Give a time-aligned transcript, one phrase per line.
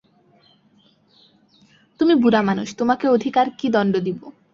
[1.99, 4.19] তুমি বুড়ামানুষ, তোমাকে অধিক আর কী দণ্ড দিব।